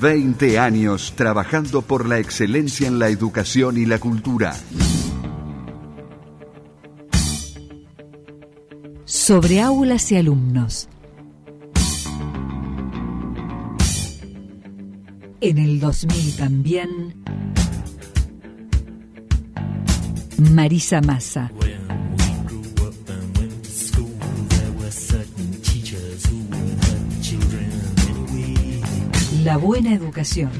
Veinte 0.00 0.58
años 0.58 1.12
trabajando 1.14 1.82
por 1.82 2.08
la 2.08 2.18
excelencia 2.18 2.88
en 2.88 2.98
la 2.98 3.08
educación 3.08 3.78
y 3.78 3.86
la 3.86 4.00
cultura. 4.00 4.56
Sobre 9.04 9.60
aulas 9.60 10.10
y 10.10 10.16
alumnos. 10.16 10.88
En 15.40 15.58
el 15.58 15.78
2000 15.78 16.36
también. 16.36 17.24
Marisa 20.52 21.00
Massa. 21.00 21.52
La 29.54 29.58
buena 29.58 29.94
educación. 29.94 30.50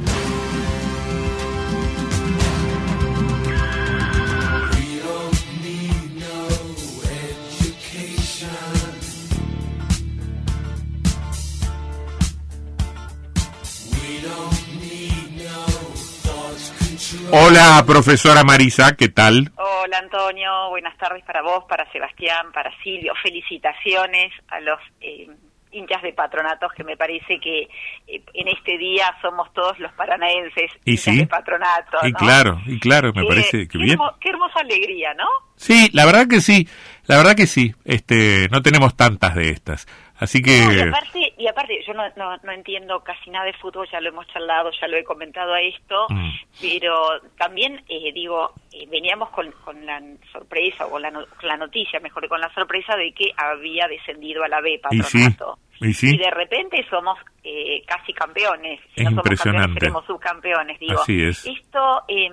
Hola, 17.33 17.83
profesora 17.85 18.45
Marisa, 18.45 18.95
¿qué 18.95 19.09
tal? 19.09 19.51
Hola, 19.57 19.99
Antonio. 19.99 20.69
Buenas 20.71 20.97
tardes 20.99 21.25
para 21.25 21.43
vos, 21.43 21.65
para 21.69 21.91
Sebastián, 21.91 22.53
para 22.53 22.71
Silvio. 22.85 23.13
Felicitaciones 23.21 24.33
a 24.47 24.61
los 24.61 24.79
eh, 25.01 25.29
hinchas 25.75 26.03
de 26.03 26.13
patronatos 26.13 26.73
que 26.73 26.85
me 26.85 26.97
parece 26.97 27.39
que 27.41 27.69
eh, 28.07 28.23
en 28.35 28.49
este 28.49 28.79
día 28.79 29.15
somos 29.21 29.53
todos 29.53 29.79
los 29.81 29.93
paranaenses 29.93 30.71
Y 30.85 30.93
hinchas 30.93 31.05
sí. 31.15 31.19
de 31.19 31.27
patronato. 31.27 31.99
Y 32.05 32.13
¿no? 32.13 32.19
claro, 32.19 32.61
y 32.67 32.79
claro, 32.81 33.13
me 33.15 33.25
parece 33.27 33.51
que 33.67 33.69
qué 33.69 33.79
bien. 33.79 33.99
hermo- 33.99 34.17
qué 34.21 34.31
hermosa 34.31 34.61
alegría, 34.61 35.13
¿no? 35.15 35.27
Sí, 35.57 35.91
la 35.93 36.05
verdad 36.07 36.27
que 36.29 36.41
sí, 36.41 36.69
la 37.07 37.17
verdad 37.17 37.35
que 37.37 37.47
sí. 37.47 37.75
Este, 37.85 38.49
no 38.51 38.63
tenemos 38.63 38.97
tantas 38.97 39.35
de 39.35 39.51
estas, 39.51 39.87
así 40.19 40.41
No, 40.41 40.73
y 40.73 40.77
que 40.77 40.83
aparte, 40.83 41.35
y 41.39 41.47
aparte 41.47 41.85
yo 41.87 41.93
no, 41.95 42.05
no, 42.17 42.37
no 42.43 42.53
entiendo 42.53 43.01
casi 43.03 43.31
nada 43.31 43.47
de 43.47 43.53
fútbol, 43.55 43.89
ya 43.91 44.01
lo 44.01 44.09
hemos 44.11 44.27
charlado, 44.29 44.71
ya 44.81 44.87
lo 44.89 44.97
he 44.97 45.05
comentado 45.05 45.53
a 45.55 45.61
esto, 45.61 46.07
Mm. 46.11 46.31
pero 46.61 47.21
también 47.37 47.83
eh, 47.89 48.13
digo, 48.13 48.53
eh, 48.73 48.87
veníamos 48.91 49.31
con, 49.31 49.51
con 49.65 49.85
la 49.87 50.01
sorpresa, 50.33 50.87
o 50.87 50.91
con 50.91 51.03
la, 51.03 51.11
no- 51.11 51.27
con 51.27 51.49
la 51.49 51.57
noticia, 51.57 52.01
mejor 52.01 52.29
con 52.29 52.41
la 52.41 52.53
sorpresa 52.55 52.97
de 52.97 53.13
que 53.13 53.33
había 53.37 53.87
descendido 53.89 54.45
a 54.45 54.49
la 54.49 54.61
B 54.61 54.75
y 54.75 54.75
sí, 54.75 54.79
patronato. 54.81 55.59
y 55.81 55.93
sí, 55.95 56.15
Y 56.15 56.19
de 56.19 56.31
repente 56.31 56.85
somos 56.89 57.19
eh, 57.43 57.83
casi 57.87 58.13
campeones. 58.13 58.81
Si 58.95 59.01
Es 59.01 59.05
no 59.05 59.11
somos 59.11 59.25
impresionante. 59.27 59.81
campeones, 59.81 60.07
subcampeones. 60.07 60.79
Digo, 60.79 61.01
Así 61.03 61.23
es. 61.23 61.45
Esto, 61.45 62.03
em, 62.09 62.33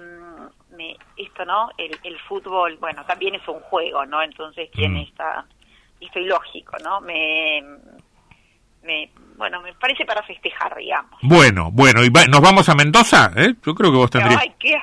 me, 0.78 0.96
esto, 1.18 1.44
¿no? 1.46 1.70
El, 1.78 1.98
el 2.04 2.18
fútbol, 2.20 2.78
bueno, 2.78 3.04
también 3.06 3.36
es 3.36 3.48
un 3.48 3.60
juego, 3.62 4.06
¿no? 4.06 4.22
Entonces 4.22 4.70
tiene 4.72 5.00
Mm. 5.02 5.04
Esta, 6.02 6.06
esto 6.06 6.20
ilógico, 6.20 6.78
¿no? 6.84 7.00
Me, 7.02 7.62
me, 8.84 9.10
bueno, 9.36 9.62
me 9.62 9.74
parece 9.76 10.06
para 10.06 10.24
festejar, 10.24 10.76
digamos. 10.76 11.20
bueno, 11.22 11.70
bueno, 11.72 12.04
y 12.04 12.10
va- 12.10 12.26
nos 12.26 12.42
vamos 12.42 12.68
a 12.70 12.76
Mendoza, 12.76 13.32
¿eh? 13.36 13.54
Yo 13.66 13.76
creo 13.76 13.92
que 13.92 13.98
vos 13.98 14.10
tendrías. 14.10 14.42
Ay, 14.42 14.54
qué, 14.60 14.76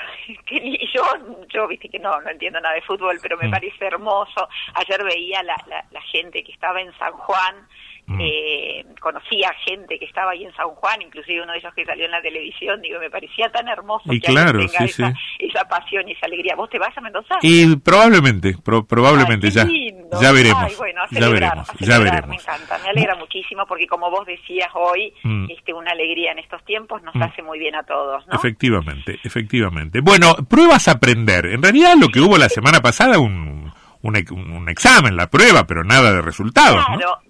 qué 0.47 0.79
yo, 0.95 1.03
yo, 1.49 1.67
viste 1.67 1.89
que 1.89 1.99
no, 1.99 2.21
no 2.21 2.31
entiendo 2.31 2.61
nada 2.61 2.75
de 2.75 2.83
fútbol, 2.83 3.19
pero 3.21 3.37
me 3.37 3.49
Mm. 3.49 3.51
parece 3.51 3.85
hermoso. 3.87 4.49
Ayer 4.75 5.03
veía 5.05 5.43
la, 5.43 5.57
la, 5.67 5.85
la 5.91 6.01
gente 6.03 6.43
que 6.45 6.53
estaba 6.53 6.81
en 6.81 6.93
San 6.99 7.13
Juan, 7.13 7.67
Mm. 8.09 8.21
eh, 8.23 8.85
conocía 9.01 9.51
gente 9.67 9.99
que 9.99 10.07
estaba 10.07 10.31
ahí 10.33 10.45
en 10.45 10.55
San 10.55 10.69
Juan, 10.69 11.03
inclusive 11.03 11.43
uno 11.43 11.53
de 11.53 11.59
ellos 11.59 11.73
que 11.75 11.85
salió 11.85 12.07
en 12.07 12.11
la 12.11 12.23
televisión, 12.23 12.81
digo, 12.81 12.99
me 12.99 13.11
parecía 13.11 13.51
tan 13.51 13.69
hermoso 13.69 14.13
Y 14.13 14.19
que 14.21 14.29
claro, 14.29 14.59
tenga 14.61 14.79
sí, 14.79 14.85
esa, 14.85 15.11
sí. 15.13 15.17
esa 15.41 15.65
pasión 15.69 16.09
y 16.09 16.13
esa 16.13 16.27
alegría. 16.27 16.55
¿Vos 16.57 16.71
te 16.71 16.79
vas 16.79 16.97
a 16.97 17.01
Mendoza? 17.03 17.35
Y 17.43 17.77
probablemente, 17.77 18.55
pro- 18.65 18.87
probablemente 18.87 19.49
Ay, 19.49 19.53
ya, 19.53 19.65
lindo. 19.65 20.21
ya 20.21 20.33
veremos, 20.33 20.63
Ay, 20.65 20.75
bueno, 20.79 21.03
a 21.03 21.07
ya 21.11 21.29
veremos, 21.29 21.69
a 21.71 21.75
ya 21.79 21.99
veremos. 21.99 22.29
Me 22.29 22.35
encanta, 22.37 22.79
me 22.83 22.89
alegra 22.89 23.15
muchísimo 23.17 23.67
porque 23.67 23.87
como 23.87 24.11
vos 24.11 24.27
decías 24.27 24.69
hoy, 24.75 25.13
Mm. 25.23 25.47
este, 25.51 25.75
una 25.75 25.91
alegría 25.93 26.33
en 26.33 26.39
estos 26.39 26.65
tiempos 26.65 27.03
nos 27.03 27.15
Mm. 27.15 27.23
hace 27.23 27.43
muy 27.43 27.59
bien 27.59 27.75
a 27.75 27.83
todos, 27.83 28.27
¿no? 28.27 28.35
Efectivamente, 28.35 29.19
efectivamente. 29.23 30.01
Bueno, 30.01 30.35
pruebas 30.49 30.89
a 30.89 30.93
aprender. 30.93 31.47
En 31.47 31.63
realidad 31.63 31.95
lo 32.01 32.09
que 32.09 32.21
hubo 32.21 32.39
la 32.39 32.49
semana 32.49 32.81
pasada, 32.81 33.19
un, 33.19 33.73
un, 34.03 34.17
ex- 34.17 34.31
un 34.31 34.69
examen, 34.69 35.17
la 35.17 35.29
prueba, 35.29 35.67
pero 35.67 35.85
nada 35.85 36.13
de 36.13 36.23
resultados, 36.23 36.85
¿no? 36.91 37.28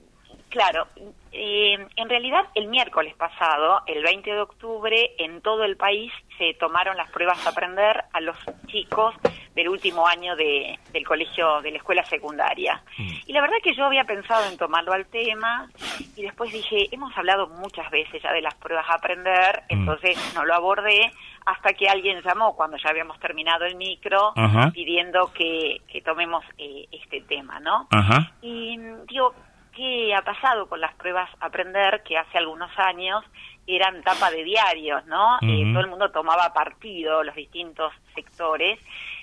Claro. 0.51 0.87
Eh, 1.31 1.75
en 1.97 2.09
realidad, 2.09 2.41
el 2.55 2.69
miércoles 2.69 3.15
pasado, 3.15 3.83
el 3.87 4.03
20 4.03 4.31
de 4.33 4.41
octubre, 4.41 5.11
en 5.19 5.43
todo 5.43 5.65
el 5.65 5.77
país 5.77 6.11
se 6.39 6.55
tomaron 6.55 6.97
las 6.97 7.11
pruebas 7.11 7.47
a 7.47 7.51
aprender 7.51 8.03
a 8.13 8.21
los 8.21 8.37
chicos 8.67 9.15
del 9.55 9.69
último 9.69 10.07
año 10.07 10.37
de, 10.37 10.79
del 10.93 11.05
colegio, 11.07 11.61
de 11.61 11.73
la 11.73 11.77
escuela 11.79 12.05
secundaria. 12.05 12.83
Mm. 12.97 13.09
Y 13.27 13.33
la 13.33 13.41
verdad 13.43 13.57
que 13.63 13.75
yo 13.75 13.85
había 13.85 14.05
pensado 14.05 14.49
en 14.51 14.57
tomarlo 14.57 14.93
al 14.93 15.07
tema 15.07 15.69
y 16.17 16.23
después 16.23 16.51
dije, 16.53 16.89
hemos 16.93 17.17
hablado 17.19 17.49
muchas 17.49 17.91
veces 17.91 18.23
ya 18.23 18.33
de 18.33 18.41
las 18.41 18.55
pruebas 18.55 18.87
a 18.89 18.95
aprender, 18.95 19.63
Mm. 19.69 19.81
entonces 19.81 20.17
no 20.35 20.45
lo 20.47 20.55
abordé 20.55 21.13
hasta 21.45 21.73
que 21.75 21.89
alguien 21.89 22.21
llamó 22.23 22.55
cuando 22.57 22.77
ya 22.79 22.91
habíamos 22.91 23.19
terminado 23.21 23.65
el 23.65 23.77
micro 23.77 24.33
Ajá. 24.37 24.71
pidiendo 24.71 25.33
que, 25.33 25.81
que 25.91 26.01
tomemos 26.03 26.45
eh, 26.59 26.87
este 26.93 27.21
tema, 27.23 27.59
¿no? 27.61 27.87
Ajá. 27.91 28.33
Y 28.43 28.79
digo, 29.09 29.35
¿qué 29.79 30.13
ha 30.13 30.23
pasado 30.23 30.69
con 30.69 30.81
las 30.81 30.93
pruebas 30.95 31.31
Aprender 31.41 32.03
que 32.03 32.19
hace 32.19 32.37
algunos 32.37 32.71
años 32.79 33.25
eran 33.65 34.03
tapa 34.03 34.31
de 34.31 34.43
diarios, 34.45 35.05
¿no? 35.07 35.37
Eh, 35.43 35.63
Ujú. 35.63 35.73
todo 35.75 35.81
el 35.83 35.91
mundo 35.91 36.11
tomaba 36.11 36.53
partido, 36.55 37.23
los 37.23 37.35
distintos 37.37 37.93
sectores. 38.15 38.79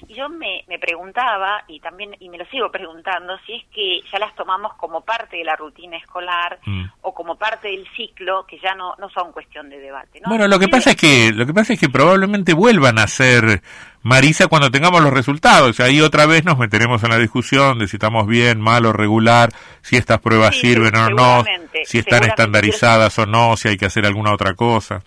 Y 0.08 0.14
yo 0.14 0.30
me, 0.30 0.64
me 0.68 0.78
preguntaba, 0.78 1.64
y 1.68 1.80
también, 1.80 2.16
y 2.20 2.30
me 2.30 2.38
lo 2.38 2.46
sigo 2.46 2.70
preguntando, 2.72 3.38
si 3.46 3.56
es 3.56 3.64
que 3.74 4.02
ya 4.12 4.20
las 4.20 4.36
tomamos 4.36 4.76
como 4.76 5.02
parte 5.02 5.38
de 5.38 5.44
la 5.44 5.56
rutina 5.56 5.98
escolar 5.98 6.60
Mm. 6.66 6.86
o 7.02 7.14
como 7.14 7.38
parte 7.38 7.70
del 7.70 7.88
ciclo, 7.96 8.46
que 8.46 8.60
ya 8.60 8.76
no, 8.76 8.96
no 9.00 9.10
son 9.10 9.32
cuestión 9.32 9.68
de 9.70 9.80
debate, 9.80 10.22
¿no? 10.22 10.30
Bueno, 10.30 10.48
lo 10.48 10.60
que 10.60 10.68
pasa 10.68 10.92
es 10.92 10.96
que 10.96 11.32
lo 11.34 11.46
que 11.48 11.54
pasa 11.54 11.74
es 11.74 11.80
que 11.80 11.90
probablemente 11.90 12.54
vuelvan 12.54 13.00
a 13.00 13.08
ser 13.08 13.62
Marisa 14.06 14.46
cuando 14.46 14.70
tengamos 14.70 15.02
los 15.02 15.12
resultados. 15.12 15.80
Ahí 15.80 16.00
otra 16.00 16.28
vez 16.28 16.46
nos 16.46 16.60
meteremos 16.60 17.04
en 17.04 17.10
la 17.10 17.18
discusión 17.18 17.80
de 17.80 17.88
si 17.88 17.96
estamos 17.96 18.28
bien, 18.28 18.62
mal 18.62 18.86
o 18.86 18.94
regular, 18.94 19.50
si 19.82 19.98
estas 19.98 20.20
pruebas 20.20 20.54
Sí, 20.54 20.62
sirven 20.62 20.96
o 20.96 21.10
no, 21.10 21.44
si 21.86 21.98
están 21.98 22.24
estandarizadas 22.24 23.18
o 23.18 23.26
no, 23.26 23.58
si 23.58 23.68
hay 23.70 23.78
que 23.78 23.88
hacer 23.88 24.06
alguna 24.06 24.32
otra 24.32 24.54
cosa. 24.54 25.02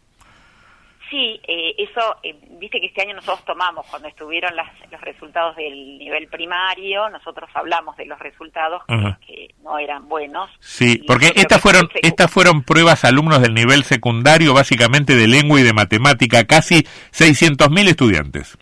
Sí, 1.11 1.41
eh, 1.47 1.75
eso, 1.79 2.17
eh, 2.25 2.37
viste 2.61 2.81
que 2.81 2.89
este 2.89 3.01
año 3.03 3.15
nosotros 3.15 3.43
tomamos, 3.47 3.87
cuando 3.87 4.09
estuvieron 4.09 4.55
las- 4.57 4.69
los 4.91 5.01
resultados 5.01 5.55
del 5.57 5.97
nivel 5.99 6.27
primario, 6.29 7.09
nosotros 7.09 7.49
hablamos 7.55 7.97
de 7.97 8.05
los 8.05 8.19
resultados 8.19 8.83
que, 9.27 9.55
no 9.63 9.79
eran 9.79 10.07
buenos. 10.09 10.51
Sí, 10.61 11.03
porque 11.07 11.33
estas 11.37 11.61
fueron 11.63 11.83
el 11.83 11.89
secu- 11.89 12.01
estas 12.03 12.31
fueron 12.31 12.63
pruebas 12.65 13.05
alumnos 13.05 13.41
del 13.41 13.55
nivel 13.55 13.85
secundario, 13.85 14.53
básicamente 14.55 15.15
de 15.15 15.29
lengua 15.29 15.61
y 15.61 15.63
de 15.63 15.73
matemática, 15.73 16.45
casi 16.45 16.87
600.000 17.13 17.89
estudiantes. 17.89 18.59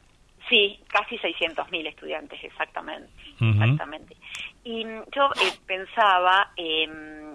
Sí, 0.48 0.80
casi 0.88 1.18
600.000 1.18 1.88
estudiantes, 1.88 2.42
exactamente. 2.42 3.10
Exactamente. 3.40 4.16
Y 4.64 4.84
yo 4.84 5.26
eh, 5.40 5.52
pensaba, 5.66 6.52
eh, 6.56 6.88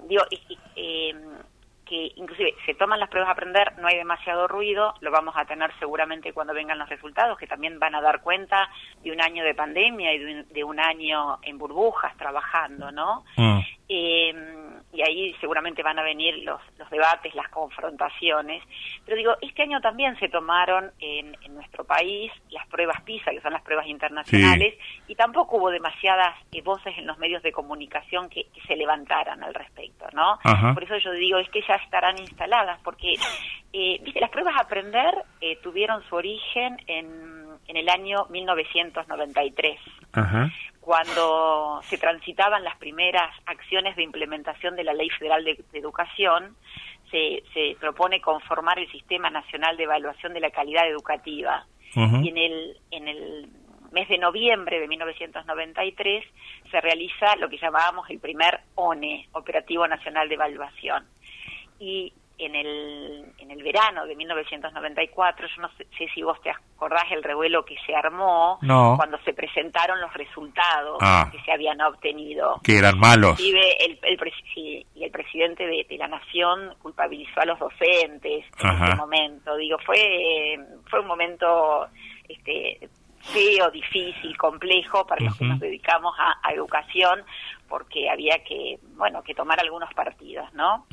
digo, 0.08 0.24
eh, 0.76 1.14
que 1.86 2.12
inclusive 2.16 2.56
se 2.66 2.74
toman 2.76 3.02
las 3.02 3.10
pruebas 3.10 3.28
a 3.28 3.34
aprender, 3.34 3.74
no 3.80 3.88
hay 3.88 3.98
demasiado 3.98 4.48
ruido, 4.48 4.94
lo 5.02 5.12
vamos 5.12 5.36
a 5.36 5.44
tener 5.44 5.72
seguramente 5.78 6.32
cuando 6.32 6.54
vengan 6.54 6.80
los 6.80 6.88
resultados, 6.88 7.38
que 7.38 7.48
también 7.48 7.80
van 7.80 7.96
a 7.96 8.02
dar 8.02 8.22
cuenta 8.22 8.70
de 9.04 9.12
un 9.12 9.22
año 9.22 9.44
de 9.44 9.54
pandemia 9.54 10.14
y 10.14 10.20
de 10.20 10.26
un, 10.26 10.48
de 10.54 10.64
un 10.64 10.80
año 10.80 11.40
en 11.42 11.58
burbujas 11.58 12.16
trabajando, 12.16 12.94
¿no? 12.94 13.26
Eh, 13.90 14.34
y 14.94 15.02
ahí 15.02 15.34
seguramente 15.40 15.84
van 15.84 16.00
a 16.00 16.04
venir 16.04 16.44
los, 16.44 16.60
los 16.78 16.90
debates, 16.90 17.34
las 17.36 17.48
confrontaciones. 17.50 18.64
Pero 19.06 19.18
digo, 19.18 19.34
este 19.42 19.64
año 19.64 19.80
también 19.82 20.18
se 20.20 20.30
tomaron 20.30 20.92
en, 21.00 21.36
en 21.42 21.56
nuestro 21.56 21.84
país 21.84 22.32
las 22.50 22.68
pruebas 22.68 23.02
PISA, 23.04 23.32
que 23.32 23.42
son 23.42 23.54
las 23.54 23.62
pruebas 23.62 23.88
internacionales, 23.88 24.76
y 25.08 25.16
tampoco 25.16 25.58
hubo 25.58 25.70
demasiadas 25.70 26.36
eh, 26.52 26.62
voces 26.62 26.98
en 26.98 27.08
los 27.08 27.18
medios 27.18 27.42
de 27.44 27.52
comunicación 27.52 28.30
que, 28.30 28.46
que 28.54 28.62
se 28.68 28.76
levantaran 28.76 29.42
al 29.44 29.54
respecto, 29.54 30.06
¿no? 30.14 30.40
Ajá. 30.44 30.74
Por 30.74 30.84
eso 30.84 30.98
yo 30.98 31.12
digo, 31.12 31.38
es 31.38 31.50
que 31.50 31.62
ya 31.68 31.76
estarán 31.76 32.18
instaladas, 32.20 32.80
porque, 32.84 33.14
eh, 33.74 34.00
viste, 34.02 34.20
las 34.20 34.30
pruebas 34.30 34.56
a 34.58 34.64
aprender 34.64 35.14
eh, 35.40 35.58
tuvieron 35.64 36.04
su 36.10 36.16
origen 36.16 36.78
en, 36.88 37.48
en 37.68 37.78
el 37.78 37.90
año 37.90 38.26
1993 38.30 39.80
Ajá. 40.14 40.52
Cuando 40.82 41.80
se 41.84 41.98
transitaban 41.98 42.64
las 42.64 42.76
primeras 42.78 43.32
acciones 43.46 43.96
de 43.96 44.04
implementación 44.04 44.76
de 44.76 44.84
la 44.84 44.94
Ley 44.94 45.10
Federal 45.12 45.46
de, 45.46 45.64
de 45.72 45.80
Educación, 45.80 46.58
se, 47.12 47.44
se 47.54 47.78
propone 47.80 48.20
conformar 48.20 48.80
el 48.80 48.92
Sistema 48.92 49.30
Nacional 49.30 49.78
de 49.78 49.84
Evaluación 49.84 50.34
de 50.34 50.40
la 50.40 50.50
Calidad 50.50 50.90
Educativa. 50.90 51.66
Y 51.94 52.30
en 52.30 52.38
el, 52.38 52.78
en 52.90 53.08
el 53.10 53.50
mes 53.92 54.08
de 54.08 54.18
noviembre 54.18 54.80
de 54.80 54.88
1993 54.88 56.26
se 56.72 56.82
realiza 56.82 57.36
lo 57.36 57.50
que 57.50 57.58
llamábamos 57.58 58.10
el 58.10 58.20
primer 58.20 58.62
ONE, 58.76 59.28
Operativo 59.34 59.86
Nacional 59.88 60.30
de 60.30 60.36
Evaluación. 60.36 61.06
Y 61.80 62.14
en 62.42 62.56
el, 62.56 63.26
en 63.38 63.52
el 63.52 63.64
verano 63.64 64.06
de 64.06 64.16
1994, 64.16 65.48
yo 65.48 65.62
no 65.62 65.70
sé, 65.78 65.86
si 66.14 66.24
vos 66.24 66.42
te 66.42 66.50
acordás 66.50 67.04
el 67.12 67.24
revuelo 67.24 67.64
que 67.64 67.76
se 67.86 67.96
armó 67.96 68.58
cuando 68.60 69.18
se 69.24 69.34
presentaron 69.34 70.02
los 70.02 70.14
resultados 70.14 70.98
ah. 71.02 71.30
que 71.32 71.40
se 71.42 71.52
habían 71.52 71.80
obtenido. 71.82 72.60
Que 72.64 72.78
eran 72.78 72.98
malos. 73.00 73.40
Y 73.40 73.52
el, 73.52 74.00
el, 74.04 74.20
y 74.96 75.04
el 75.04 75.12
presidente 75.12 75.66
de, 75.66 75.98
la 75.98 76.08
Nación 76.08 76.74
culpabilizó 76.82 77.42
a 77.42 77.46
los 77.46 77.60
docentes 77.60 78.46
en 78.60 78.84
ese 78.84 78.96
momento. 78.96 79.56
Digo, 79.58 79.78
fue, 79.86 80.58
fue 80.90 81.00
un 81.00 81.08
momento 81.08 81.88
este, 82.28 82.90
feo, 83.22 83.70
difícil, 83.72 84.38
complejo 84.38 85.06
para 85.06 85.26
los 85.26 85.38
que 85.38 85.46
nos 85.46 85.60
dedicamos 85.60 86.16
a, 86.18 86.52
educación, 86.52 87.24
porque 87.68 88.10
había 88.10 88.44
que, 88.44 88.78
bueno, 88.96 89.24
que 89.24 89.34
tomar 89.34 89.60
algunos 89.60 89.94
partidos, 89.94 90.52
¿no? 90.54 90.86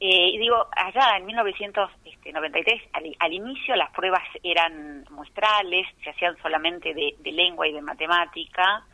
Eh, 0.00 0.30
y 0.30 0.38
digo, 0.38 0.66
allá 0.74 1.18
en 1.18 1.26
1993, 1.26 2.82
al, 3.18 3.32
inicio 3.32 3.76
las 3.76 3.90
pruebas 3.90 4.22
eran 4.42 5.04
muestrales, 5.10 5.86
se 6.02 6.10
hacían 6.10 6.36
solamente 6.40 6.94
de, 6.94 7.14
de 7.18 7.32
lengua 7.32 7.68
y 7.68 7.72
de 7.72 7.82
matemática, 7.82 8.84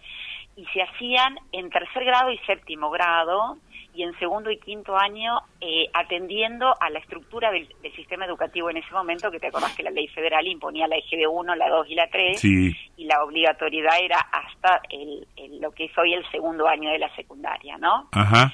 y 0.56 0.66
se 0.66 0.82
hacían 0.82 1.38
en 1.52 1.70
tercer 1.70 2.04
grado 2.04 2.30
y 2.30 2.38
séptimo 2.38 2.90
grado, 2.90 3.58
y 3.94 4.02
en 4.02 4.18
segundo 4.18 4.50
y 4.50 4.58
quinto 4.58 4.96
año 4.96 5.40
eh, 5.60 5.88
atendiendo 5.92 6.74
a 6.80 6.90
la 6.90 6.98
estructura 6.98 7.50
del, 7.50 7.68
sistema 7.94 8.24
educativo 8.24 8.70
en 8.70 8.78
ese 8.78 8.90
momento, 8.92 9.30
que 9.30 9.38
te 9.38 9.48
acordás 9.48 9.76
que 9.76 9.82
la 9.82 9.90
ley 9.90 10.08
federal 10.08 10.46
imponía 10.46 10.88
la 10.88 10.96
EGB 10.96 11.30
1, 11.30 11.54
la 11.56 11.68
2 11.68 11.86
y 11.90 11.94
la 11.94 12.08
3, 12.08 12.44
y 12.44 13.04
la 13.04 13.22
obligatoriedad 13.22 13.98
era 14.00 14.18
hasta 14.18 14.80
el, 14.88 15.26
lo 15.60 15.72
que 15.72 15.84
es 15.84 15.98
hoy 15.98 16.14
el 16.14 16.28
segundo 16.30 16.66
año 16.66 16.90
de 16.90 16.98
la 16.98 17.14
secundaria, 17.14 17.76
¿no? 17.76 18.08
Ajá. 18.12 18.52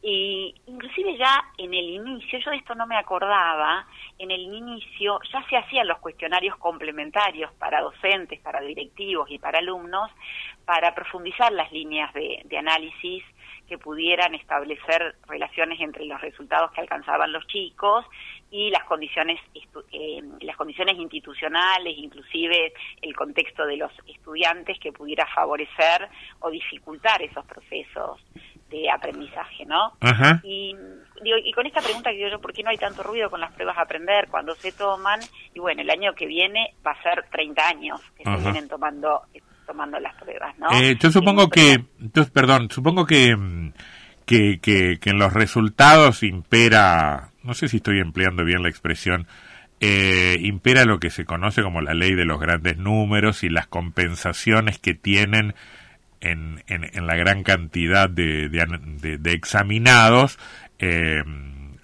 Y 0.00 0.54
inclusive 0.66 1.18
ya 1.18 1.44
en 1.58 1.74
el 1.74 1.84
inicio, 1.84 2.38
yo 2.38 2.50
de 2.50 2.56
esto 2.56 2.74
no 2.74 2.86
me 2.86 2.96
acordaba, 2.96 3.86
en 4.18 4.30
el 4.30 4.40
inicio 4.40 5.18
ya 5.32 5.44
se 5.48 5.56
hacían 5.56 5.88
los 5.88 5.98
cuestionarios 5.98 6.56
complementarios 6.56 7.52
para 7.54 7.80
docentes, 7.80 8.40
para 8.40 8.60
directivos 8.60 9.30
y 9.30 9.38
para 9.38 9.58
alumnos, 9.58 10.10
para 10.64 10.94
profundizar 10.94 11.52
las 11.52 11.70
líneas 11.72 12.14
de, 12.14 12.42
de 12.44 12.58
análisis 12.58 13.24
que 13.68 13.78
pudieran 13.78 14.34
establecer 14.34 15.16
relaciones 15.26 15.80
entre 15.80 16.04
los 16.06 16.20
resultados 16.20 16.72
que 16.72 16.80
alcanzaban 16.80 17.32
los 17.32 17.46
chicos 17.46 18.04
y 18.50 18.70
las 18.70 18.84
condiciones 18.84 19.38
eh, 19.92 20.22
las 20.40 20.56
condiciones 20.56 20.96
institucionales 20.96 21.94
inclusive 21.96 22.72
el 23.02 23.14
contexto 23.14 23.66
de 23.66 23.76
los 23.76 23.92
estudiantes 24.06 24.78
que 24.80 24.92
pudiera 24.92 25.26
favorecer 25.34 26.08
o 26.40 26.50
dificultar 26.50 27.20
esos 27.22 27.44
procesos 27.44 28.20
de 28.70 28.90
aprendizaje 28.90 29.66
no 29.66 29.92
y 30.42 30.74
y 31.24 31.52
con 31.52 31.66
esta 31.66 31.80
pregunta 31.80 32.10
que 32.10 32.16
digo 32.16 32.30
yo 32.30 32.40
por 32.40 32.52
qué 32.52 32.62
no 32.62 32.70
hay 32.70 32.78
tanto 32.78 33.02
ruido 33.02 33.28
con 33.28 33.40
las 33.40 33.52
pruebas 33.52 33.76
a 33.76 33.82
aprender 33.82 34.28
cuando 34.30 34.54
se 34.54 34.72
toman 34.72 35.20
y 35.54 35.58
bueno 35.58 35.82
el 35.82 35.90
año 35.90 36.14
que 36.14 36.26
viene 36.26 36.74
va 36.86 36.92
a 36.92 37.02
ser 37.02 37.26
30 37.30 37.68
años 37.68 38.00
que 38.16 38.24
se 38.24 38.36
vienen 38.36 38.68
tomando 38.68 39.22
tomando 39.68 40.00
las 40.00 40.14
pruebas, 40.16 40.58
¿no? 40.58 40.72
Eh, 40.72 40.96
yo 40.98 41.12
supongo 41.12 41.50
que, 41.50 41.84
entonces, 42.00 42.32
perdón, 42.32 42.70
supongo 42.70 43.06
que, 43.06 43.36
que, 44.24 44.58
que, 44.60 44.98
en 45.04 45.18
los 45.18 45.34
resultados 45.34 46.22
impera, 46.22 47.30
no 47.42 47.54
sé 47.54 47.68
si 47.68 47.76
estoy 47.76 48.00
empleando 48.00 48.44
bien 48.44 48.62
la 48.62 48.70
expresión, 48.70 49.28
eh, 49.80 50.38
impera 50.40 50.86
lo 50.86 50.98
que 50.98 51.10
se 51.10 51.24
conoce 51.24 51.62
como 51.62 51.82
la 51.82 51.94
ley 51.94 52.14
de 52.14 52.24
los 52.24 52.40
grandes 52.40 52.78
números 52.78 53.44
y 53.44 53.50
las 53.50 53.66
compensaciones 53.66 54.78
que 54.78 54.94
tienen 54.94 55.54
en, 56.20 56.64
en, 56.66 57.06
la 57.06 57.14
gran 57.14 57.44
cantidad 57.44 58.08
de, 58.10 58.48
de, 58.48 59.32
examinados. 59.32 60.38
Eh, 60.78 61.22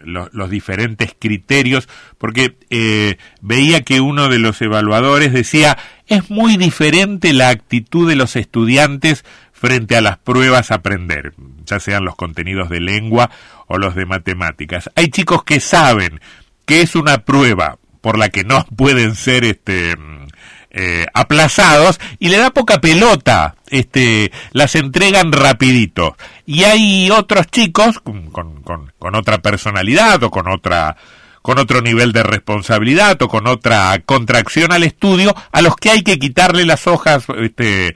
los, 0.04 0.50
diferentes 0.50 1.14
criterios, 1.18 1.88
porque 2.18 2.56
eh, 2.70 3.16
veía 3.40 3.82
que 3.82 4.00
uno 4.00 4.28
de 4.28 4.38
los 4.38 4.60
evaluadores 4.62 5.32
decía, 5.32 5.78
es 6.06 6.30
muy 6.30 6.56
diferente 6.56 7.32
la 7.32 7.48
actitud 7.48 8.08
de 8.08 8.16
los 8.16 8.36
estudiantes 8.36 9.24
frente 9.52 9.96
a 9.96 10.00
las 10.00 10.18
pruebas 10.18 10.70
a 10.70 10.76
aprender, 10.76 11.34
ya 11.64 11.80
sean 11.80 12.04
los 12.04 12.16
contenidos 12.16 12.68
de 12.68 12.80
lengua 12.80 13.30
o 13.66 13.78
los 13.78 13.94
de 13.94 14.04
matemáticas. 14.04 14.90
Hay 14.94 15.08
chicos 15.08 15.44
que 15.44 15.60
saben 15.60 16.20
que 16.66 16.82
es 16.82 16.94
una 16.94 17.24
prueba 17.24 17.78
por 18.00 18.18
la 18.18 18.28
que 18.28 18.44
no 18.44 18.66
pueden 18.76 19.14
ser 19.14 19.44
este 19.44 19.96
eh, 20.76 21.06
aplazados 21.14 22.00
y 22.18 22.30
le 22.30 22.38
da 22.38 22.50
poca 22.50 22.80
pelota, 22.80 23.54
este, 23.68 24.32
las 24.50 24.74
entregan 24.74 25.30
rapidito. 25.30 26.16
Y 26.46 26.64
hay 26.64 27.08
otros 27.12 27.46
chicos 27.46 28.00
con, 28.00 28.32
con, 28.32 28.62
con, 28.98 29.14
otra 29.14 29.38
personalidad 29.38 30.20
o 30.24 30.32
con 30.32 30.48
otra 30.48 30.96
con 31.42 31.58
otro 31.58 31.80
nivel 31.80 32.12
de 32.12 32.24
responsabilidad 32.24 33.22
o 33.22 33.28
con 33.28 33.46
otra 33.46 34.00
contracción 34.04 34.72
al 34.72 34.82
estudio, 34.82 35.32
a 35.52 35.62
los 35.62 35.76
que 35.76 35.90
hay 35.90 36.02
que 36.02 36.18
quitarle 36.18 36.64
las 36.64 36.88
hojas 36.88 37.26
este, 37.38 37.94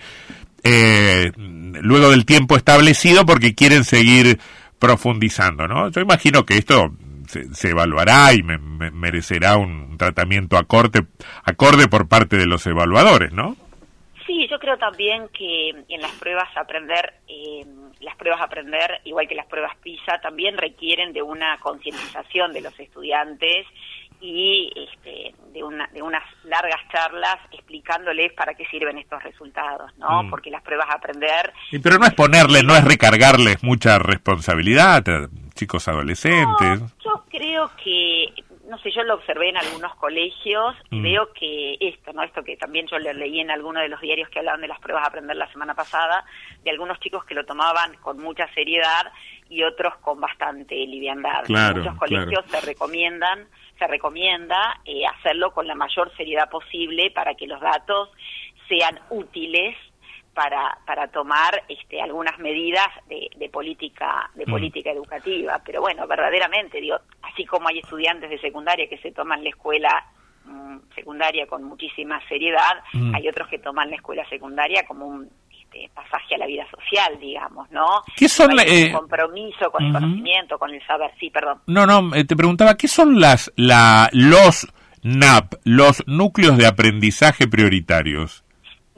eh, 0.62 1.32
luego 1.34 2.10
del 2.10 2.26
tiempo 2.26 2.56
establecido 2.56 3.26
porque 3.26 3.56
quieren 3.56 3.82
seguir 3.84 4.38
profundizando, 4.78 5.66
¿no? 5.66 5.90
Yo 5.90 6.00
imagino 6.00 6.46
que 6.46 6.58
esto 6.58 6.92
se, 7.28 7.69
evaluará 7.69 8.32
y 8.34 8.42
me, 8.42 8.58
merecerá 8.58 9.56
un 9.56 9.96
tratamiento 9.98 10.56
acorde, 10.56 11.06
acorde 11.44 11.88
por 11.88 12.08
parte 12.08 12.36
de 12.36 12.46
los 12.46 12.66
evaluadores, 12.66 13.32
¿no? 13.32 13.56
Sí, 14.26 14.46
yo 14.50 14.58
creo 14.58 14.76
también 14.76 15.28
que 15.28 15.70
en 15.70 16.00
las 16.00 16.12
pruebas 16.12 16.48
aprender, 16.56 17.14
eh, 17.28 17.64
las 18.00 18.16
pruebas 18.16 18.40
aprender, 18.42 19.00
igual 19.04 19.26
que 19.26 19.34
las 19.34 19.46
pruebas 19.46 19.76
PISA, 19.78 20.20
también 20.20 20.58
requieren 20.58 21.12
de 21.12 21.22
una 21.22 21.56
concientización 21.58 22.52
de 22.52 22.60
los 22.60 22.78
estudiantes 22.78 23.66
y 24.20 24.70
este, 24.75 25.34
de, 25.52 25.62
una, 25.62 25.86
de 25.88 26.02
unas 26.02 26.22
largas 26.44 26.80
charlas 26.92 27.36
explicándoles 27.52 28.32
para 28.32 28.54
qué 28.54 28.66
sirven 28.66 28.98
estos 28.98 29.22
resultados, 29.22 29.96
¿no? 29.96 30.25
Mm. 30.25 30.30
Porque 30.30 30.50
las 30.50 30.62
pruebas 30.62 30.88
aprender... 30.90 31.52
pero 31.82 31.98
no 31.98 32.06
es 32.06 32.14
ponerles, 32.14 32.64
no 32.64 32.75
es 32.75 32.84
recargarles 32.84 33.62
mucha 33.62 33.98
responsabilidad, 33.98 35.04
chicos 35.54 35.88
adolescentes. 35.88 36.80
yo 37.02 37.18
creo 37.58 37.70
que, 37.82 38.44
no 38.69 38.78
sé, 38.78 38.90
yo 38.93 39.02
lo 39.02 39.14
observé 39.14 39.49
en 39.49 39.56
algunos 39.56 39.94
colegios 39.96 40.76
y 40.90 40.96
mm. 40.96 41.02
veo 41.02 41.32
que 41.32 41.76
esto, 41.81 42.12
¿no? 42.12 42.22
Esto 42.22 42.44
que 42.44 42.56
también 42.56 42.87
yo 42.87 42.99
le 42.99 43.14
leí 43.14 43.40
en 43.40 43.50
alguno 43.50 43.81
de 43.81 43.88
los 43.88 44.00
diarios 44.00 44.28
que 44.28 44.38
hablaban 44.38 44.60
de 44.60 44.69
las 44.69 44.78
pruebas 44.81 45.05
a 45.05 45.08
aprender 45.08 45.37
la 45.37 45.50
semana 45.50 45.75
pasada, 45.75 46.25
de 46.62 46.70
algunos 46.70 47.00
chicos 47.00 47.25
que 47.25 47.34
lo 47.34 47.44
tomaban 47.44 47.94
con 47.96 48.19
mucha 48.19 48.46
seriedad 48.55 49.12
y 49.49 49.62
otros 49.64 49.96
con 49.99 50.20
bastante 50.20 50.75
liviandad. 50.75 51.49
muchos 51.49 51.96
colegios 51.96 52.44
se 52.46 52.60
recomiendan 52.60 53.49
se 53.78 53.87
recomienda 53.87 54.80
eh, 54.85 55.06
hacerlo 55.06 55.52
con 55.52 55.68
la 55.68 55.76
mayor 55.76 56.12
seriedad 56.16 56.50
posible 56.50 57.12
para 57.12 57.35
que 57.35 57.47
los 57.47 57.61
datos 57.61 58.11
sean 58.68 58.99
útiles 59.09 59.76
para, 60.38 60.78
para 60.87 61.09
tomar 61.09 61.64
este, 61.68 62.00
algunas 62.00 62.38
medidas 62.38 62.87
de, 63.09 63.28
de 63.37 63.49
política 63.49 64.30
de 64.37 64.47
mm. 64.47 64.50
política 64.50 64.92
educativa. 64.92 65.61
Pero 65.66 65.80
bueno, 65.80 66.07
verdaderamente, 66.07 66.80
digo, 66.80 66.97
así 67.23 67.45
como 67.45 67.66
hay 67.66 67.80
estudiantes 67.80 68.30
de 68.30 68.38
secundaria 68.38 68.88
que 68.88 68.99
se 68.99 69.11
toman 69.11 69.42
la 69.42 69.50
escuela 69.50 70.07
mm, 70.45 70.76
secundaria 70.95 71.45
con 71.49 71.64
muchísima 71.64 72.21
seriedad, 72.28 72.85
mm. 72.92 73.16
hay 73.16 73.28
otros 73.28 73.49
que 73.49 73.59
toman 73.59 73.90
la 73.90 73.97
escuela 73.97 74.25
secundaria 74.28 74.85
como 74.87 75.07
un 75.07 75.28
este, 75.50 75.90
pasaje 75.92 76.37
a 76.37 76.38
la 76.38 76.47
vida 76.47 76.64
social, 76.71 77.18
digamos, 77.18 77.68
¿no? 77.73 78.04
¿Qué 78.14 78.28
son 78.28 78.54
no 78.54 78.62
eh, 78.62 78.92
compromiso 78.92 79.73
con 79.73 79.85
el 79.85 79.92
conocimiento, 79.92 80.57
con 80.57 80.71
el 80.71 80.87
saber, 80.87 81.11
sí, 81.18 81.30
perdón. 81.30 81.62
No, 81.66 81.85
no, 81.85 82.14
eh, 82.14 82.25
te 82.25 82.37
preguntaba, 82.37 82.76
¿qué 82.76 82.87
son 82.87 83.18
las 83.18 83.52
la 83.57 84.09
los 84.12 84.68
NAP, 85.02 85.54
los 85.64 86.07
núcleos 86.07 86.57
de 86.57 86.66
aprendizaje 86.68 87.49
prioritarios? 87.49 88.45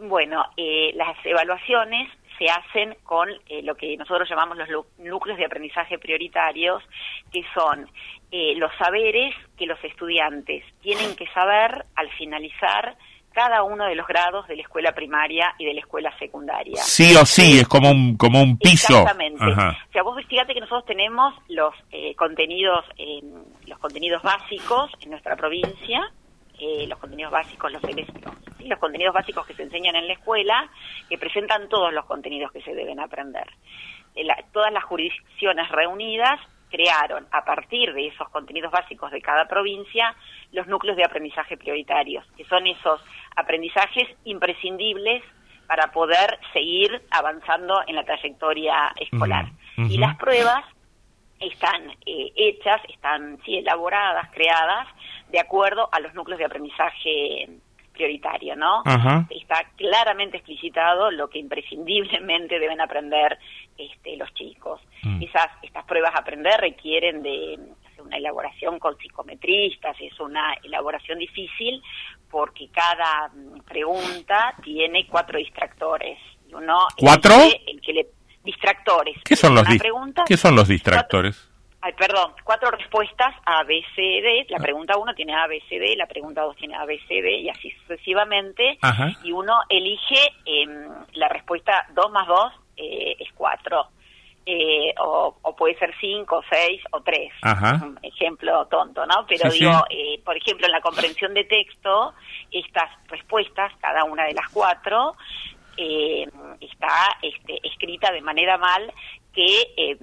Bueno, 0.03 0.47
eh, 0.57 0.93
las 0.95 1.15
evaluaciones 1.27 2.09
se 2.39 2.47
hacen 2.47 2.97
con 3.03 3.29
eh, 3.49 3.63
lo 3.63 3.75
que 3.75 3.99
nosotros 3.99 4.27
llamamos 4.31 4.57
los 4.57 4.87
núcleos 4.99 5.39
de 5.39 5.45
aprendizaje 5.45 5.99
prioritarios, 5.99 6.83
que 7.31 7.43
son 7.53 7.87
eh, 8.33 8.55
los 8.57 8.71
saberes 8.79 9.35
que 9.59 9.67
los 9.67 9.83
estudiantes 9.85 10.65
tienen 10.81 11.15
que 11.17 11.27
saber 11.35 11.85
al 11.97 12.11
finalizar 12.13 12.97
cada 13.33 13.63
uno 13.63 13.85
de 13.85 13.95
los 13.95 14.07
grados 14.07 14.49
de 14.49 14.57
la 14.57 14.63
escuela 14.63 14.93
primaria 14.93 15.55
y 15.59 15.67
de 15.67 15.75
la 15.75 15.81
escuela 15.81 16.17
secundaria. 16.19 16.83
Sí 16.83 17.15
o 17.15 17.27
sí, 17.27 17.61
es 17.61 17.69
como 17.69 17.91
un, 17.91 18.17
como 18.17 18.43
un 18.43 18.59
piso. 18.59 19.01
Exactamente. 19.01 19.45
O 19.45 19.93
sea, 19.93 20.03
vos 20.03 20.17
fíjate 20.27 20.55
que 20.55 20.61
nosotros 20.61 20.87
tenemos 20.87 21.35
los 21.49 21.75
contenidos, 22.17 22.87
los 23.67 23.79
contenidos 23.79 24.23
básicos 24.23 24.91
en 25.01 25.11
nuestra 25.11 25.37
provincia, 25.37 26.11
eh, 26.63 26.87
los 26.87 26.99
contenidos 26.99 27.33
básicos, 27.33 27.73
los, 27.73 27.83
los 27.83 28.40
contenidos 28.79 29.15
básicos 29.15 29.47
que 29.47 29.55
se 29.55 29.63
enseñan 29.63 29.97
en 29.97 30.07
la 30.07 30.15
escuela, 30.15 30.69
que 31.09 31.19
presentan 31.19 31.69
todos 31.69 31.93
los 31.93 32.05
contenidos 32.07 32.53
que 32.53 32.63
se 32.63 32.75
deben 32.75 33.01
aprender. 33.01 33.47
Eh, 34.15 34.27
todas 34.53 34.73
las 34.73 34.85
jurisdicciones 34.85 35.69
reunidas 35.71 36.41
crearon, 36.71 37.27
a 37.33 37.45
partir 37.45 37.93
de 37.93 38.07
esos 38.07 38.29
contenidos 38.29 38.71
básicos 38.71 39.11
de 39.11 39.21
cada 39.21 39.47
provincia, 39.47 40.15
los 40.53 40.67
núcleos 40.67 40.97
de 40.97 41.05
aprendizaje 41.05 41.57
prioritarios, 41.57 42.25
que 42.37 42.45
son 42.45 42.67
esos 42.67 43.01
aprendizajes 43.37 44.09
imprescindibles 44.25 45.23
para 45.67 45.91
poder 45.93 46.39
seguir 46.53 47.03
avanzando 47.11 47.83
en 47.87 47.97
la 47.97 48.05
trayectoria 48.05 48.93
escolar. 48.97 49.47
Y 49.77 49.99
las 49.99 50.17
pruebas 50.17 50.65
están 51.39 51.91
eh, 52.07 52.33
hechas, 52.37 52.81
están 52.89 53.39
sí 53.45 53.57
elaboradas, 53.57 54.31
creadas 54.31 54.89
de 55.31 55.41
acuerdo 55.41 55.89
a 55.93 56.01
los 56.01 56.15
núcleos 56.15 56.39
de 56.39 56.45
aprendizaje 56.45 57.49
prioritario, 57.93 58.57
¿no? 58.57 58.83
Ajá. 58.85 59.27
Está 59.31 59.65
claramente 59.77 60.39
explicitado 60.39 61.11
lo 61.11 61.29
que 61.29 61.39
imprescindiblemente 61.39 62.59
deben 62.59 62.81
aprender 62.81 63.39
este, 63.77 64.17
los 64.17 64.33
chicos. 64.35 64.81
Mm. 65.03 65.23
Esas 65.23 65.49
estas 65.63 65.85
pruebas 65.85 66.15
a 66.15 66.21
aprender 66.21 66.61
requieren 66.61 67.23
de 67.23 67.59
hacer 67.87 68.03
una 68.03 68.17
elaboración 68.17 68.79
con 68.79 68.97
psicometristas, 68.99 69.97
es 70.01 70.19
una 70.21 70.55
elaboración 70.63 71.19
difícil 71.19 71.83
porque 72.31 72.69
cada 72.69 73.29
mm, 73.29 73.61
pregunta 73.63 74.55
tiene 74.63 75.07
cuatro 75.07 75.39
distractores. 75.39 76.19
Y 76.49 76.55
uno 76.55 76.79
¿Cuatro? 76.97 77.35
El 77.67 77.81
que 77.81 77.93
le 77.93 78.07
distractores. 78.45 79.17
¿Qué 79.25 79.37
son 79.37 79.55
los 79.55 79.67
pregunta, 79.79 80.25
¿Qué 80.27 80.37
son 80.37 80.57
los 80.57 80.69
distractores? 80.69 81.50
Ay, 81.83 81.95
perdón, 81.95 82.35
cuatro 82.45 82.71
respuestas 82.71 83.35
A, 83.47 83.63
B, 83.65 83.83
C, 83.97 84.03
D. 84.03 84.47
La 84.51 84.59
pregunta 84.59 84.99
uno 84.99 85.15
tiene 85.15 85.35
A, 85.35 85.47
B, 85.47 85.63
C, 85.69 85.79
D. 85.79 85.97
La 85.97 86.07
pregunta 86.07 86.43
dos 86.43 86.55
tiene 86.57 86.75
A, 86.77 86.85
B, 86.85 87.01
C, 87.09 87.23
D. 87.23 87.39
Y 87.39 87.49
así 87.49 87.71
sucesivamente. 87.83 88.79
Ajá. 88.83 89.09
Y 89.25 89.33
uno 89.33 89.55
elige 89.69 90.21
em, 90.45 90.89
la 91.15 91.29
respuesta 91.29 91.87
2 91.95 92.11
más 92.11 92.27
2 92.29 92.53
eh, 92.77 93.17
es 93.19 93.29
4. 93.35 93.87
Eh, 94.47 94.93
o, 95.01 95.37
o 95.43 95.57
puede 95.57 95.79
ser 95.79 95.95
5, 96.01 96.43
6 96.51 96.83
o 96.93 97.01
3. 97.03 97.33
Ajá. 97.43 97.81
Un 97.83 97.99
ejemplo 98.03 98.67
tonto, 98.67 99.07
¿no? 99.07 99.25
Pero 99.29 99.51
Sí, 99.51 99.61
digo, 99.61 99.73
sí. 99.89 99.97
eh, 99.97 100.21
por 100.25 100.37
ejemplo, 100.37 100.67
en 100.67 100.73
la 100.73 100.81
comprensión 100.81 101.33
de 101.35 101.45
texto, 101.45 102.13
estas 102.51 102.91
respuestas, 103.09 103.73
cada 103.81 104.05
una 104.05 104.25
de 104.25 104.35
las 104.35 104.49
cuatro, 104.53 105.15
eh, 105.77 106.27
está 106.61 107.17
este, 107.23 107.59
escrita 107.67 108.11
de 108.13 108.21
manera 108.21 108.59
mal 108.59 108.93
que 109.33 109.63
eh, 109.77 109.97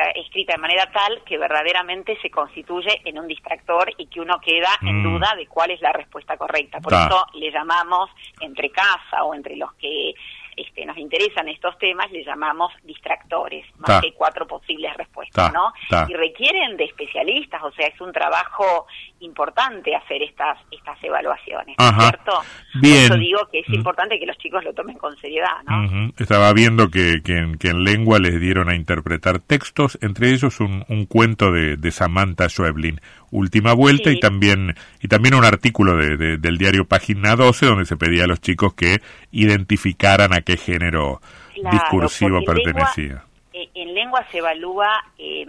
está 0.00 0.20
escrita 0.20 0.54
de 0.54 0.58
manera 0.58 0.90
tal 0.92 1.22
que 1.24 1.38
verdaderamente 1.38 2.18
se 2.20 2.30
constituye 2.30 3.00
en 3.04 3.18
un 3.18 3.26
distractor 3.26 3.92
y 3.98 4.06
que 4.06 4.20
uno 4.20 4.40
queda 4.40 4.68
en 4.82 5.00
Mm. 5.02 5.12
duda 5.14 5.34
de 5.36 5.46
cuál 5.46 5.70
es 5.70 5.80
la 5.80 5.92
respuesta 5.92 6.36
correcta. 6.36 6.80
Por 6.80 6.92
eso 6.92 7.26
le 7.34 7.50
llamamos 7.50 8.10
entre 8.40 8.70
casa 8.70 9.24
o 9.24 9.34
entre 9.34 9.56
los 9.56 9.72
que 9.74 10.14
este, 10.56 10.84
nos 10.86 10.96
interesan 10.98 11.48
estos 11.48 11.76
temas, 11.78 12.10
le 12.10 12.24
llamamos 12.24 12.72
distractores, 12.84 13.64
más 13.78 14.00
que 14.00 14.12
cuatro 14.12 14.46
posibles 14.46 14.94
respuestas, 14.96 15.52
Ta, 15.52 15.52
¿no? 15.52 15.72
ta. 15.88 16.06
Y 16.08 16.14
requieren 16.14 16.76
de 16.76 16.84
especialistas, 16.84 17.62
o 17.62 17.70
sea, 17.72 17.86
es 17.86 18.00
un 18.00 18.12
trabajo 18.12 18.86
importante 19.20 19.94
hacer 19.94 20.22
estas 20.22 20.58
estas 20.70 21.02
evaluaciones, 21.04 21.76
¿no 21.78 21.88
es. 21.88 21.96
¿cierto? 22.08 22.32
Bien. 22.80 23.08
Por 23.08 23.16
eso 23.16 23.16
digo 23.16 23.38
que 23.50 23.60
es 23.60 23.68
Mm. 23.68 23.74
importante 23.74 24.18
que 24.18 24.26
los 24.26 24.36
chicos 24.38 24.64
lo 24.64 24.72
tomen 24.74 24.96
con 24.98 25.16
seriedad, 25.18 25.62
¿no? 25.68 26.10
Estaba 26.18 26.52
viendo 26.52 26.88
que, 26.90 27.20
que, 27.24 27.36
en, 27.36 27.56
que 27.58 27.68
en 27.68 27.84
lengua 27.84 28.18
les 28.18 28.40
dieron 28.40 28.68
a 28.68 28.74
interpretar 28.74 29.38
textos, 29.40 29.98
entre 30.02 30.30
ellos 30.30 30.60
un, 30.60 30.84
un 30.88 31.06
cuento 31.06 31.52
de, 31.52 31.76
de 31.76 31.90
Samantha 31.90 32.48
Schweblin, 32.48 33.00
Última 33.30 33.72
Vuelta, 33.74 34.10
Sí. 34.10 34.16
y 34.16 34.20
también 34.20 34.74
y 35.00 35.08
también 35.08 35.34
un 35.34 35.44
artículo 35.44 35.96
de, 35.96 36.16
de- 36.16 36.36
del 36.38 36.58
diario 36.58 36.84
Página 36.86 37.36
12 37.36 37.66
donde 37.66 37.84
se 37.86 37.96
pedía 37.96 38.24
a 38.24 38.26
los 38.26 38.40
chicos 38.40 38.74
que 38.74 39.00
identificaran 39.30 40.32
a 40.32 40.40
qué 40.42 40.56
género 40.56 41.20
Claro, 41.54 41.70
discursivo 41.76 42.38
lengua- 42.38 42.54
pertenecía. 42.54 43.24
Eh, 43.52 43.68
En 43.74 43.94
lengua 43.94 44.24
se 44.30 44.38
evalúa 44.38 44.88
eh, 45.18 45.44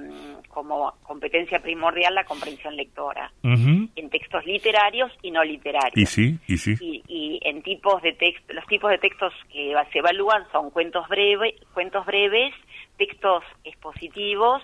como 0.49 0.93
competencia 1.03 1.59
primordial 1.61 2.13
la 2.15 2.23
comprensión 2.25 2.75
lectora, 2.75 3.31
en 3.43 4.09
textos 4.09 4.45
literarios 4.45 5.11
y 5.21 5.31
no 5.31 5.43
literarios. 5.43 5.95
Y 5.95 6.05
sí, 6.07 6.37
y 6.47 6.57
sí. 6.57 6.75
y, 6.81 7.03
y 7.07 7.39
en 7.43 7.61
tipos 7.61 8.01
de 8.01 8.11
textos, 8.13 8.55
los 8.55 8.65
tipos 8.67 8.89
de 8.91 8.97
textos 8.97 9.31
que 9.53 9.73
se 9.93 9.99
evalúan 9.99 10.43
son 10.51 10.71
cuentos 10.71 11.07
breves, 11.07 11.53
cuentos 11.73 12.05
breves, 12.05 12.53
textos 12.97 13.43
expositivos 13.63 14.61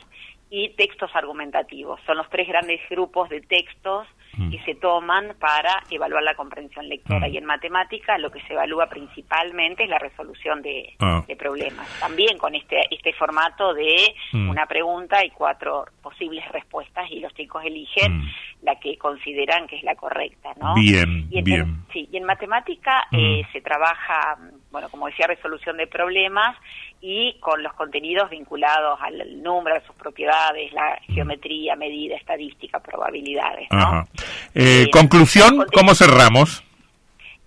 y 0.49 0.69
textos 0.75 1.11
argumentativos. 1.15 1.99
Son 2.05 2.17
los 2.17 2.29
tres 2.29 2.47
grandes 2.47 2.79
grupos 2.89 3.29
de 3.29 3.41
textos 3.41 4.07
Mm. 4.37 4.51
que 4.51 4.59
se 4.65 4.75
toman 4.75 5.35
para 5.39 5.81
evaluar 5.89 6.21
la 6.21 6.35
comprensión 6.35 6.87
lectora. 6.87 7.27
Mm. 7.27 7.33
Y 7.33 7.37
en 7.37 7.45
matemática 7.45 8.17
lo 8.19 8.29
que 8.29 8.39
se 8.41 8.53
evalúa 8.53 8.87
principalmente 8.87 9.83
es 9.85 9.89
la 9.89 9.97
resolución 9.97 10.61
de, 10.61 10.93
Ah. 10.99 11.23
de 11.27 11.35
problemas. 11.35 11.87
También 11.99 12.37
con 12.37 12.53
este, 12.53 12.81
este 12.93 13.13
formato 13.13 13.73
de 13.73 14.13
Mm. 14.33 14.49
una 14.49 14.67
pregunta 14.67 15.25
y 15.25 15.31
cuatro 15.31 15.85
posibles 16.03 16.47
respuestas 16.51 17.09
y 17.09 17.19
los 17.19 17.33
chicos 17.33 17.63
eligen 17.65 18.21
la 18.61 18.75
que 18.79 18.97
consideran 18.97 19.65
que 19.65 19.77
es 19.77 19.83
la 19.83 19.95
correcta, 19.95 20.49
¿no? 20.61 20.75
Bien, 20.75 21.27
Y 21.31 21.39
en, 21.39 21.43
bien. 21.43 21.85
sí, 21.91 22.07
y 22.11 22.17
en 22.17 22.25
matemática 22.25 23.07
eh, 23.11 23.41
se 23.51 23.61
trabaja, 23.61 24.37
bueno, 24.71 24.89
como 24.89 25.07
decía, 25.07 25.27
resolución 25.27 25.77
de 25.77 25.87
problemas 25.87 26.57
y 27.01 27.37
con 27.39 27.63
los 27.63 27.73
contenidos 27.73 28.29
vinculados 28.29 28.99
al 29.01 29.41
número, 29.41 29.77
a 29.77 29.81
sus 29.81 29.95
propiedades, 29.95 30.71
la 30.73 30.99
geometría, 31.07 31.75
medida, 31.75 32.15
estadística, 32.15 32.79
probabilidades, 32.79 33.67
¿no? 33.71 34.07
Eh, 34.53 34.83
Eh, 34.83 34.89
conclusión, 34.91 35.65
¿cómo 35.73 35.95
cerramos? 35.95 36.63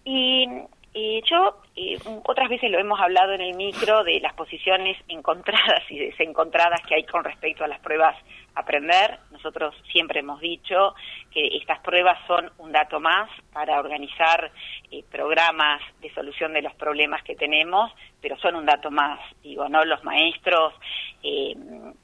Y, 0.05 0.47
y 0.92 1.23
yo, 1.23 1.62
eh, 1.76 1.99
otras 2.25 2.49
veces 2.49 2.68
lo 2.70 2.78
hemos 2.80 2.99
hablado 2.99 3.32
en 3.32 3.40
el 3.40 3.54
micro 3.54 4.02
de 4.02 4.18
las 4.20 4.35
posiciones 4.35 4.97
encontradas 5.09 5.82
y 5.88 5.99
desencontradas 5.99 6.80
que 6.87 6.97
hay 6.97 7.04
con 7.04 7.23
respecto 7.23 7.62
a 7.62 7.68
las 7.68 7.78
pruebas 7.80 8.16
aprender. 8.56 9.18
Nosotros 9.30 9.75
siempre 9.92 10.20
hemos 10.20 10.40
dicho 10.40 10.94
que 11.30 11.47
estas 11.56 11.78
pruebas 11.80 12.18
son 12.26 12.50
un 12.59 12.73
dato 12.73 12.99
más 12.99 13.30
para 13.52 13.78
organizar 13.78 14.50
eh, 14.90 15.04
programas 15.11 15.80
de 16.00 16.12
solución 16.12 16.52
de 16.52 16.62
los 16.62 16.75
problemas 16.75 17.23
que 17.23 17.37
tenemos, 17.37 17.92
pero 18.21 18.37
son 18.39 18.57
un 18.57 18.67
dato 18.67 18.91
más. 18.91 19.19
Digo, 19.43 19.69
no 19.69 19.85
los 19.85 20.03
maestros 20.05 20.75
eh, 21.23 21.55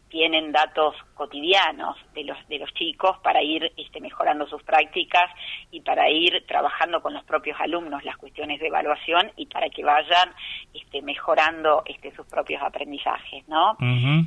tienen 0.08 0.52
datos 0.52 0.94
cotidianos 1.14 1.96
de 2.14 2.24
los 2.24 2.38
de 2.48 2.58
los 2.58 2.72
chicos 2.74 3.18
para 3.22 3.42
ir 3.42 3.72
este, 3.76 4.00
mejorando 4.00 4.46
sus 4.46 4.62
prácticas 4.62 5.30
y 5.70 5.80
para 5.80 6.08
ir 6.10 6.44
trabajando 6.46 7.02
con 7.02 7.12
los 7.12 7.24
propios 7.24 7.58
alumnos 7.60 8.04
las 8.04 8.16
cuestiones 8.16 8.60
de 8.60 8.68
evaluación 8.68 9.32
y 9.36 9.46
para 9.46 9.68
que 9.68 9.84
vayan 9.84 10.32
este, 10.72 11.02
mejorando 11.02 11.82
este, 11.86 12.14
sus 12.14 12.26
propios 12.26 12.62
aprendizajes, 12.62 13.46
¿no? 13.48 13.76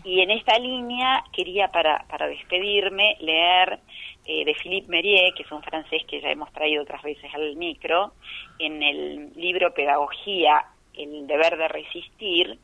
Y 0.03 0.21
en 0.21 0.31
esta 0.31 0.57
línea 0.59 1.23
quería 1.31 1.69
para, 1.69 2.05
para 2.09 2.27
despedirme 2.27 3.17
leer 3.19 3.79
eh, 4.25 4.45
de 4.45 4.53
Philippe 4.53 4.89
Merier, 4.89 5.33
que 5.33 5.43
es 5.43 5.51
un 5.51 5.63
francés 5.63 6.03
que 6.07 6.21
ya 6.21 6.29
hemos 6.29 6.51
traído 6.51 6.83
otras 6.83 7.01
veces 7.01 7.33
al 7.33 7.55
micro, 7.55 8.13
en 8.59 8.83
el 8.83 9.33
libro 9.35 9.73
Pedagogía, 9.73 10.65
el 10.93 11.27
deber 11.27 11.57
de 11.57 11.67
resistir, 11.67 12.59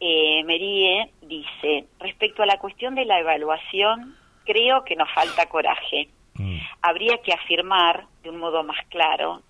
eh, 0.00 0.42
Merier 0.44 1.08
dice, 1.22 1.86
respecto 2.00 2.42
a 2.42 2.46
la 2.46 2.58
cuestión 2.58 2.94
de 2.94 3.04
la 3.04 3.20
evaluación, 3.20 4.16
creo 4.44 4.84
que 4.84 4.96
nos 4.96 5.10
falta 5.12 5.46
coraje. 5.46 6.08
Mm. 6.34 6.58
Habría 6.82 7.18
que 7.18 7.32
afirmar 7.32 8.06
de 8.22 8.30
un 8.30 8.38
modo 8.38 8.64
más 8.64 8.78
claro 8.88 9.42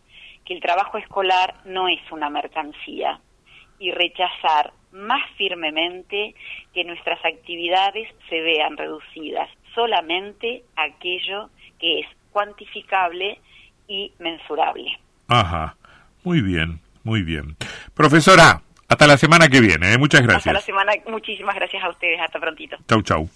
que 0.45 0.55
el 0.55 0.61
trabajo 0.61 0.99
escolar 0.99 1.55
no 1.65 1.89
es 1.89 2.01
una 2.11 2.29
mercancía 2.29 3.21
y 3.79 3.91
rechazar 3.93 4.73
más 4.93 5.23
firmemente 5.37 6.35
que 6.75 6.85
nuestras 6.85 7.25
actividades 7.25 8.09
se 8.29 8.41
vean 8.41 8.77
reducidas 8.77 9.49
solamente 9.75 10.65
a 10.77 10.85
aquello 10.85 11.49
que 11.79 12.01
es 12.01 12.07
cuantificable 12.31 13.41
y 13.89 14.13
mensurable. 14.19 14.99
Ajá. 15.29 15.77
Muy 16.25 16.41
bien, 16.41 16.81
muy 17.03 17.23
bien. 17.23 17.57
Profesora, 17.95 18.63
hasta 18.89 19.07
la 19.07 19.17
semana 19.17 19.49
que 19.49 19.61
viene. 19.61 19.93
¿eh? 19.93 19.99
Muchas 19.99 20.21
Hasta 20.23 20.33
la 20.33 20.41
gracias. 20.43 20.65
semana, 20.65 20.93
muchísimas 21.09 21.55
gracias 21.55 21.83
a 21.85 21.91
ustedes, 21.91 22.21
hasta 22.21 22.41
prontito. 22.41 22.77
Chau, 22.89 23.03
chau. 23.03 23.29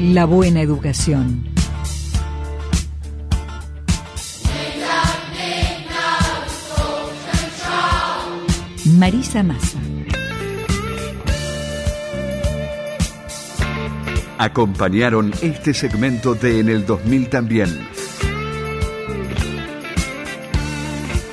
La 0.00 0.24
buena 0.24 0.60
educación. 0.62 1.44
Marisa 8.98 9.42
Massa. 9.42 9.78
Acompañaron 14.40 15.34
este 15.42 15.74
segmento 15.74 16.34
de 16.34 16.60
En 16.60 16.70
el 16.70 16.86
2000 16.86 17.28
también. 17.28 17.68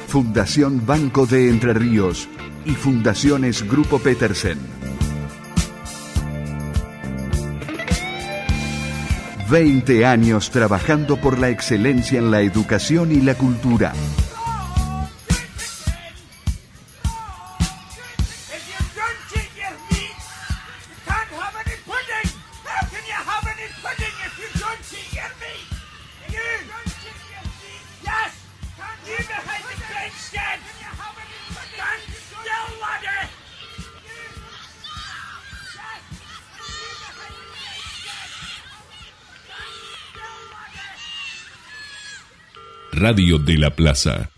Fundación 0.10 0.86
Banco 0.86 1.26
de 1.26 1.50
Entre 1.50 1.74
Ríos 1.74 2.28
y 2.66 2.72
Fundaciones 2.72 3.66
Grupo 3.66 4.00
Petersen. 4.00 4.60
20 9.50 10.06
años 10.06 10.52
trabajando 10.52 11.16
por 11.16 11.40
la 11.40 11.48
excelencia 11.48 12.20
en 12.20 12.30
la 12.30 12.42
educación 12.42 13.14
y 13.14 13.22
la 13.22 13.36
cultura. 13.36 13.94
in 23.68 23.74
pudding 23.84 24.16
if 24.26 24.34
you 24.40 24.50
don't 24.60 24.84
see 24.84 25.06
your 25.16 25.32
meat. 25.42 25.68
If 26.28 26.34
you, 26.34 26.88
Radio 43.00 43.38
de 43.38 43.58
la 43.58 43.70
Plaza 43.70 44.32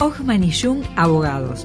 Ogman 0.00 0.42
y 0.42 0.50
Jung, 0.50 0.82
abogados. 0.96 1.62